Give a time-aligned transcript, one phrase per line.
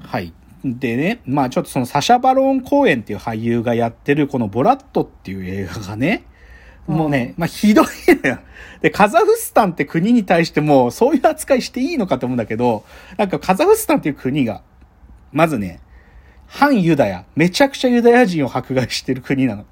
[0.00, 0.32] はい。
[0.64, 6.24] でね、まあちょっとそのサシャ・バローン公演っていう俳優がやってるこのボラットっていう映画がね、
[6.86, 7.86] もうね、まあひどい
[8.22, 8.38] のよ。
[8.80, 12.84] で、カザフスタンって国に対してもそういう扱いしていいのかと思うんだけど、
[13.16, 14.62] なんかカザフスタンっていう国が、
[15.32, 15.80] まずね、
[16.46, 19.64] 反ユダヤ、めちゃくちゃユダヤ人を迫害してる国なの。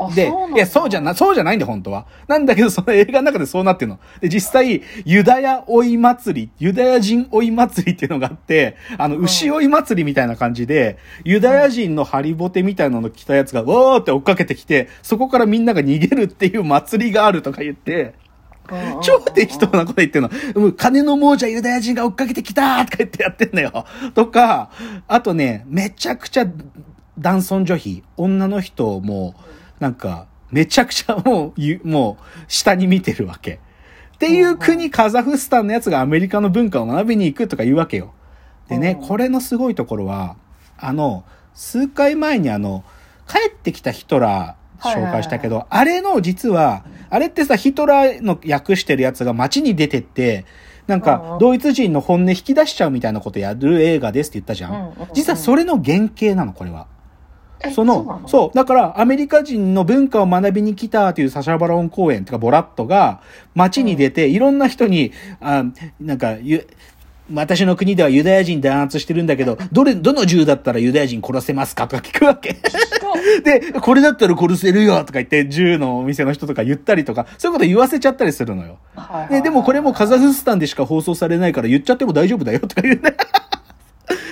[0.00, 2.06] あで、いや、そうじゃな、そうじゃないんだよ、本当は。
[2.28, 3.98] なんだけど、その映画の中でそうなってるの。
[4.20, 18.14] で、実際、ユダヤ追い祭り、ユダヤ人追い祭りっていうのがあって、あの、ん牛追い祭りみたいな感じで、ユダヤ人のハリボテみたいなの着たやつが、わーって追っかけてきて、そこからみんなが逃げるっていう祭りがあるとか言って、
[19.02, 20.60] 超適当なこと言ってるの。
[20.60, 23.84] もう金の亡者ユダヤ人が追っかけてきたとか言ってやってんのよ。
[24.14, 24.70] とか、
[25.06, 26.46] あとね、めちゃくちゃ
[27.18, 33.60] 男尊女卑、女の人をもう、なんか、めちゃくちゃもうゆ、もう、下に見てるわけ。
[34.14, 38.14] っていう国、カザフスタンのやつがアメリカの文化を学びに行くとか言うわけよ。
[38.68, 40.36] でね、うんこれのすごいところは、
[40.76, 42.84] あの、数回前にあの、
[43.28, 50.44] 帰ってきたヒトラー紹介したけど、あれの実は、あれってさ、ヒトラーの訳してるやつが街に出てって、
[50.86, 54.94] なんかドイツ人の本音引き出しちゃうみたいなことやる映画ですって言ったじゃん。
[55.12, 56.86] 実はそれの原型なの、これは。
[57.60, 63.20] えその、うそう、だからアメリカ人の文化を学びに来たというサシャバロン公演とかボラットが
[63.54, 65.64] 街に出て、いろんな人に、あ
[66.00, 66.66] なんか、ゆ
[67.30, 71.86] 私の国ではユダヤ人弾圧してるんだけど、どれ、どの銃だったらユダヤ人殺せますか？
[71.86, 72.56] とか聞くわけ。
[73.44, 78.78] で、これだったら殺せるよとか言って、銃のお店の人とか言ったりとか、そういうこと言わせちゃったりするのよ。
[78.96, 83.14] はいはいででもこれもカザフスタンでしか放送されないから言っちゃっても大丈夫だよとか言うね。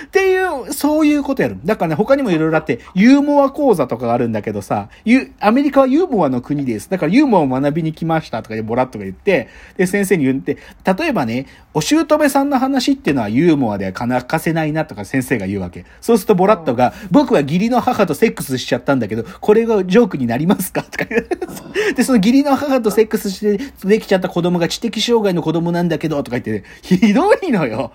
[0.07, 1.57] っていう、そういうことやる。
[1.65, 6.89] だからね、他にもいろいろあって、ユーモア講座とかがあるんだけどさ、ユアメリカはユーモアの国です。
[6.89, 10.57] だからユーモアを学びに来ましたとかでボラッとか言って、で、先生に言って、
[10.97, 15.85] 例えばね、お姑さんの話っていうのはユーモアでは泣かせないなとか先生が言うわけ。
[16.01, 21.27] そうするとボラットが、僕は義理の母とセックスしちゃったんだけど、これがジョークになりますかとか言う。
[21.95, 27.91] で、その義理の母とセックスしてできちゃった子供が知的障害の子供なんだけど、とか言って、ねひどいのよ。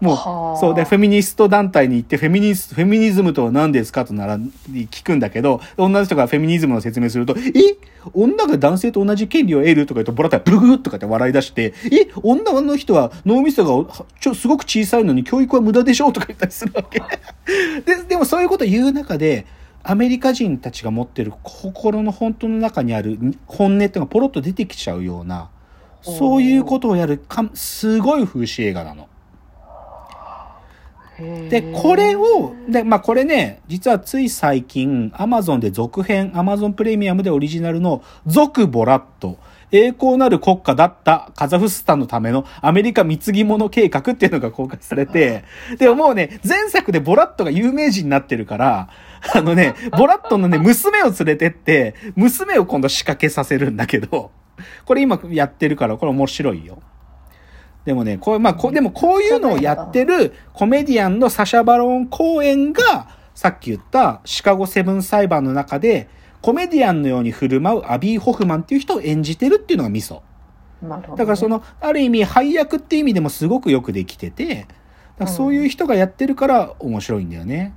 [0.00, 7.76] もはあう、そうで、フェミニスト団体に行って、フェミニス、フェミニズムとは何ですかとなら、聞くんだけど、女の人がフェミニズムの説明すると、え？
[8.14, 12.08] 女が男性と同じ権利を得るとか言うと、ボラッタがブルグーとかって笑い出して、え？
[12.22, 17.00] 女の人は脳みそがはちょすごく小さいのに教育は無駄でしょとか言ったりするわけ。
[17.84, 19.46] で、でもそういうこと言う中で、
[19.82, 25.50] アメリカ人たちが持ってる心の本当の中にある本音っていうのがポロッと出てきちゃうような、
[26.02, 29.08] そういうことをやるか、すごい風刺映画なの。
[31.48, 39.38] で、これを、で、まあこれね、実はつい最近、アマゾンで続編、アマゾンプレミアムでオリジナルの、続ボラット、
[39.70, 45.44] 栄光なる国家だったカザフスタンのためのアメリカ貢ぎ物計画っていうのが公開されて、
[45.78, 48.88] でももうね、前作でボラットが有名人になってるから、
[49.34, 54.30] あのね、ボラットのね、娘を連れてって、娘を今度仕掛けさせるんだけど、
[54.84, 56.78] これ今やってるから、これ面白いよ。
[57.88, 66.10] でもね、こう、まあ、こう、でもこういうのをやってるコメディアンのサシャ・バロン公演が、さっき言ったシカゴセブン裁判の中で、
[66.42, 70.22] コメディアンのように振る舞うアビー・ホフマンっていう人を演じてるっていうのがミソ。
[70.82, 74.68] ねだからその、ある意味、配役っていう意味でもすごくよくできてて、だか
[75.20, 77.72] らそういう人がやってるから面白いんだよね。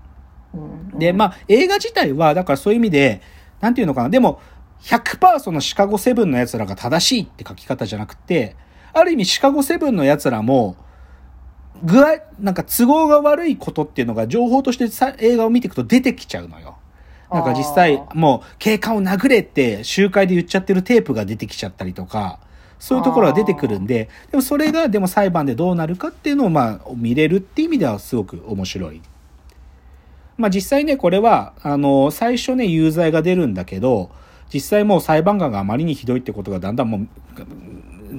[0.54, 3.22] うんで、まあ、映画自体は、だからそういう意味で、
[3.62, 4.42] なんていうのかな、でも、
[4.82, 8.58] 100%そのシカゴセブンの奴らが正しいって書き方じゃなくて、
[8.94, 10.76] ある意味シカゴセブンの奴らも、
[11.84, 16.78] 具合、なんか都合が悪いことっていうのが情報としてさ映画を見ていくと出てきちゃうのよ。
[17.32, 22.40] なんか実際もう警官を殴れって集会で言っちゃってるテープが出てきちゃったりとか、
[22.78, 29.02] そういうところが出てくるんで、でもそれがでも裁判でどうなるかっていうのをまあ見れるっていう意味ではすごく面白い。
[30.38, 34.10] まあ実際ね、これは、あの、最初ね、有罪が出るんだけど、
[34.54, 37.08] 実際もう裁判官があまりにひどいってことがだんだんもう、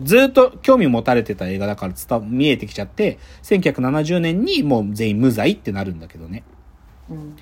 [0.02, 6.44] ずっと興味を持たれてた映画だから伝わ見えてきちゃって、1970年にもう全員無罪ってなるんだけどね。
[7.10, 7.36] うん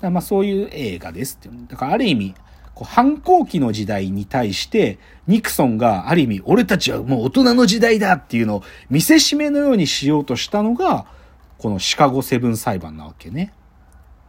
[0.00, 1.48] だまあそういう映画ですって。
[1.68, 2.34] だからある意味、
[2.74, 11.06] こう反抗期の時代に対して、ニクソンがある意味、俺たちはもう大人の時代だっていうのを見せしめのようにしようとしたのが、
[11.58, 13.54] このシカゴセブン裁判なわけね。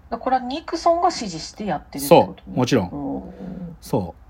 [0.10, 2.88] これはニクソンが指示してやってるってそことう、もちろん。
[2.88, 4.25] んそう。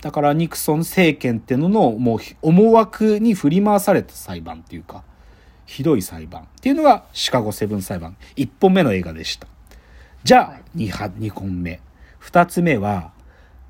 [0.00, 5.02] だからニクソン政権ってののもう思惑に振り回された裁判っていうか、
[5.66, 8.16] ひどい裁判っていうのがシカゴセブン裁判。
[8.36, 9.46] 1本目の映画でした。
[10.24, 11.80] じゃあ、2, は2本目。
[12.22, 13.12] 2つ目は、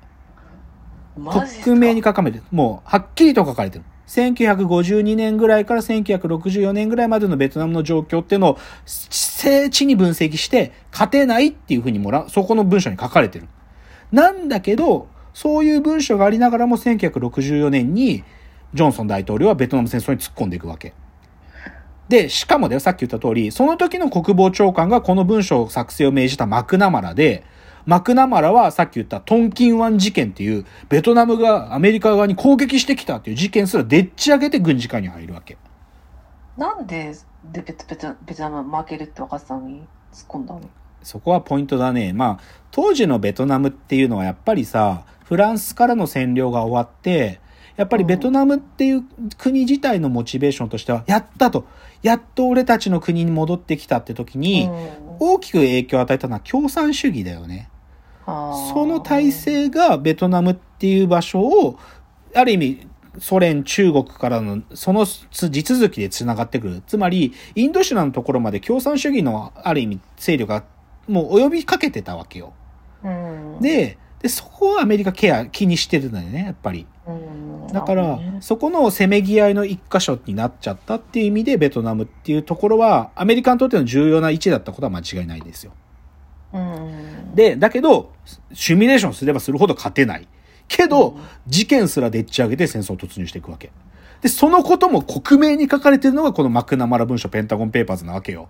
[1.16, 2.44] 克明に書かれてる。
[2.50, 3.84] もう、はっきりと書かれてる。
[4.06, 13.48] 1952年ぐらいから1964年ぐらいまでのベトナムの状況っていうのを、精緻に分析して、勝てないっていうふうにもら、そこの文章に書かれてる。
[14.12, 18.22] なんだけど、そういう文章がありながらも1964年に、
[18.74, 20.92] ジョンソン大統領はベトナム戦争に突っ込んでいくわけ。
[22.08, 27.44] で、しかもだよ、さっき言った通り、その時の国防長官がこの文章作成を命じたマクナマラで、
[27.86, 35.56] マクナマラはさっき言ったトンキン湾事件っていう、ベトナムがアメリカ側に攻撃してきたっていう事件すらでっち上げて軍事介入に入るわけ。
[36.56, 37.14] なんで
[37.52, 40.60] でベトベトベトナム負けるって分かってたのに突っ込んだの？
[41.02, 42.14] そこはポイントだね。
[42.14, 47.40] まあ、当時のベトナムっていうのはやっぱりさ、フランスからの占領が終わって、
[47.76, 49.04] やっぱりベトナムっていう
[49.36, 51.66] 国自体のモチベーションとしては、やったと。
[52.02, 57.70] やっと俺たちの国に戻ってきたって時に、うん大きく影響を与えたのは共産主義だよね。
[58.26, 61.78] その体制がベトナムっていう場所を、
[62.34, 62.88] ある意味、
[63.18, 66.82] ソ連、中国からの、そのつ地続きで繋がってくる。
[66.86, 70.64] つまり、インドシナのところまで共産主義の、ある意味、勢力が、
[71.06, 72.54] もう及びかけてたわけよ。
[73.04, 76.86] うん、で、で、そこをアメリカケア、気にしてるんだよね、やっぱり。
[77.06, 85.72] うん、だからそこのせめぎ合いの一箇所になっちゃったっていう意味で、ベトナムっていうところは、アメリカにとっての重要な位置だったことは間違いないですよ。
[86.54, 88.12] うん、で、だけど、
[88.54, 90.26] シミュレーションすればするほど勝てない。
[90.68, 93.72] けど、うん事件すらでっち上げて戦争突入していくわけ。
[94.22, 98.48] で、そのことも克明に書かれてるのがこのマクナマラ文書ペンタゴンペーパーズなわけよ。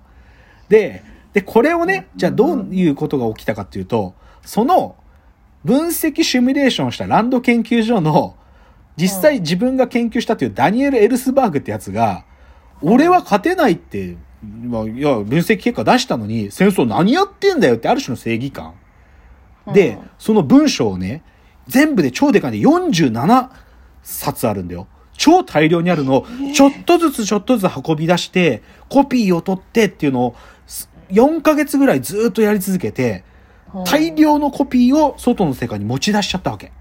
[0.69, 4.95] で、で、これをね、じゃあどういうことが起きたかっていうと、その
[5.65, 8.37] 分析シミュレーションしたランド研究所の
[8.97, 12.25] 実際自分が研究したというダニエル・エルスバーグってやつが、
[12.83, 18.75] 俺は勝てないって、まあ、いや、分析結果出したのに、戦争何やってんだよってある種の正義感。
[19.73, 21.23] で、その文章をね、
[21.67, 23.49] 全部で超でかいんで47
[24.03, 24.87] 冊あるんだよ。
[25.17, 30.37] 超大量にあるのを、ちょっとずつちょっとずつ運び出して、コピーを取ってっていうのを、
[30.67, 33.34] す4ヶ月ぐらいずっとやり続けて、うん
[33.85, 36.73] 大、量のコピーを外の世界に持ち出しちゃったわけ。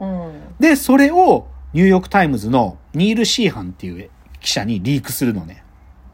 [0.00, 4.10] うん、で、それをニューヨークタイムズのニール・シーハンっていう
[4.40, 5.64] 記者にリークするのね。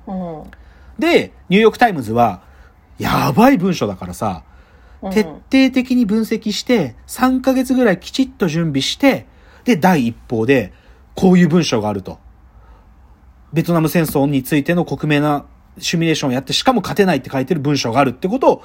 [0.06, 0.42] うん、
[0.98, 2.42] で、ニューヨークタイムズは、
[2.98, 4.50] やばい文章だからさ、うん
[5.10, 5.40] 徹底
[5.72, 9.26] 的に分析して、3ヶ月ぐらいきちっと準備して、
[9.64, 10.74] で、第一報で、
[11.14, 12.18] こういう文章があると。
[13.54, 15.46] ベトナム戦争についての克明な
[15.78, 18.64] シミュレーションをやって、しかも勝てないって書いてる文章があるってことを、も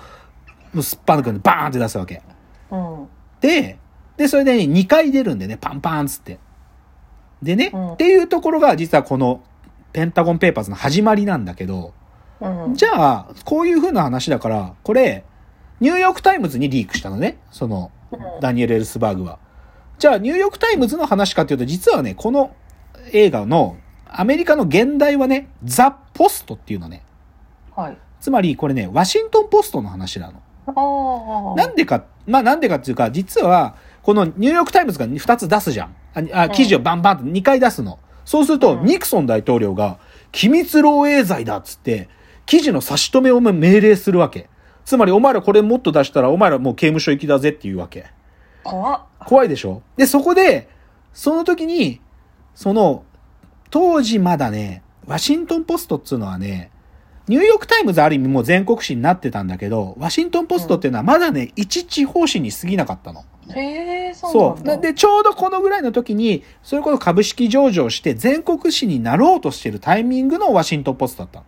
[0.79, 2.22] うすっぱ抜くんでバーンって出すわけ。
[2.72, 3.08] うん、
[3.41, 3.77] で、
[4.17, 6.39] で、それでね、2回出るんでね、パンパンっつって。
[7.41, 9.44] でね、うんっていうところが実はこの
[9.94, 11.94] ペンタゴンペーパーズの始まりなんだけど、
[12.41, 15.24] うん、じゃあ、こういう風な話だから、これ、
[15.79, 17.38] ニューヨークタイムズにリークしたのね。
[17.51, 17.91] その、
[18.41, 19.39] ダニエル・エルスバーグは。
[20.00, 22.53] じゃあ、ニューヨークタイムズの話かっていうと、実はね、この
[23.12, 23.77] 映画の、
[24.08, 27.03] アメリカの原題はね、 The Post っていうのね。
[27.75, 27.98] はい。
[28.20, 30.41] つまり、これね、ワシントン・ポストの話なの。
[30.67, 35.95] なんでか、まあなんでかっていうか、実は、このニューヨークタイムズが2つ出すじゃん。
[36.34, 38.00] あ、あ記事をバンバンと2回出すの。
[38.24, 39.98] そうすると、うんニクソン大統領が、
[40.31, 42.10] 機密漏洩罪だっつって、
[42.45, 44.50] 記事の差し止めを命令するわけ。
[44.84, 48.05] つまり、お前らこれもっと出したら、お前らもう刑務所行きだぜっていうわけ。
[48.63, 49.01] 怖っ。
[49.25, 49.81] 怖いでしょ？
[49.98, 50.69] で、そこで、
[51.13, 52.01] その時に、
[52.53, 53.03] その、
[53.72, 56.72] 当時まだね、ワシントンポストっつうのはね、
[57.27, 63.24] ニューヨークタイムズある意味もう全国紙になってたんだけど、ワシントンポストっていうのはまだね、一地方紙に過ぎなかったの。
[63.53, 64.63] へえ、そう。
[64.63, 71.46] なんで、ちょうどこのぐらいの時に、それこそ株式上場して全国紙になろうとしてるタイミングのワシントンポストだったの。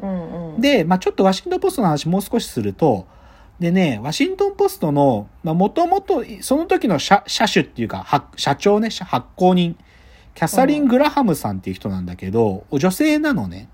[0.00, 3.06] うんうん。、で、まあちょっとワシントンポストの話もう少しすると、
[3.58, 9.76] でね、ワシントンポストの、まあもともと、その時の社社主っていうか、は社長ね、社発行人、
[10.34, 13.68] キャサリン・グラハムさんっていう人なんだけど、女性なのね。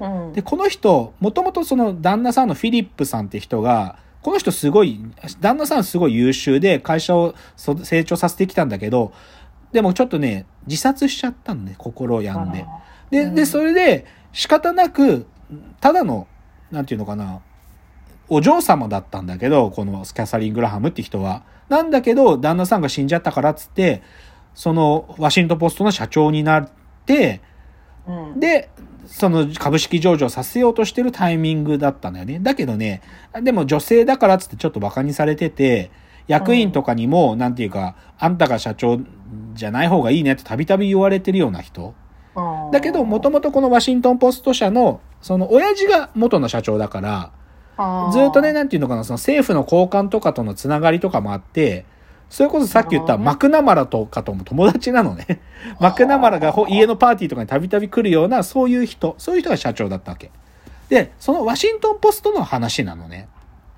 [0.00, 0.32] うん。
[0.32, 5.00] で、この人、もともとその旦那さんのフィリップさんって人が、この人すごい、
[5.40, 9.12] 旦那さんすごい優秀で会社をそ成長させてきたんだけど、
[9.72, 12.64] でもちょっとね、自殺しちゃったのね、心を病んで。
[13.10, 15.26] で、で、うんそれで仕方なく、
[15.80, 16.26] ただの、
[16.70, 17.40] なんていうのかな、
[18.28, 21.42] お嬢様だったんだけど、このキャサリン・グラハムって人は。
[21.68, 24.02] なんだけど、旦那さんが死んじゃったからっつって、
[24.54, 26.68] その、ワシントンポストの社長になっ
[27.06, 27.40] て、
[28.06, 28.70] うん、で、
[29.06, 32.38] その株式上場させようとしてるタイミングだったんだよね。
[32.40, 33.02] だけどね、
[33.42, 35.90] でも女性だからっつってちょっと馬鹿にされてて、
[36.26, 39.00] 役員とかにも、なんていうか、あんたが社長
[39.54, 41.94] じゃない方がいいねってたびたび言われてるような人。
[42.36, 47.30] うんだけど、もともとこのワシントンポスト社の、その親父が元の社長だから、
[48.12, 51.84] ずっとね、なんていうのかな、その政府の高官とかとのつながりとかもあって、
[52.34, 55.40] それこそさっき言ったマクナマラとかとも友達なのね。
[55.78, 60.32] マクナマラがほ家のパーティーとかにたびたび来るような、そういう人、そういう人が社長だったわけ。
[60.88, 63.28] で、そのワシントンポストの話なのね。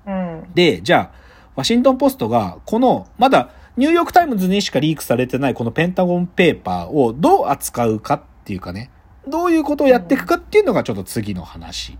[0.07, 0.47] うん。
[0.55, 1.17] で、じゃあ、
[1.55, 8.89] ワシントンポストが、この、まだ、ニューヨークタイムズにしかリークされてないこのペンタゴンペーパーをどう扱うかっていうかね、
[9.27, 11.91] どういうことをやっていくかっていうのがちょっと次の話。
[11.91, 11.95] う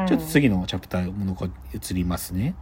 [0.00, 2.56] んちょっと次のチャプターものが移りますね。